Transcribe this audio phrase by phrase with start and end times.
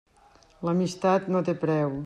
[0.69, 1.97] L'amistat no té preu.